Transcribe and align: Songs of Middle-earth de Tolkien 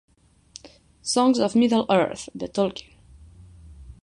Songs 1.03 1.37
of 1.37 1.55
Middle-earth 1.55 2.29
de 2.35 2.47
Tolkien 2.47 2.89